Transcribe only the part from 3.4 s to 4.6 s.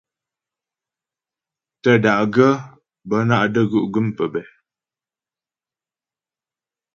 də́gú' gə́m pəbɛ̂.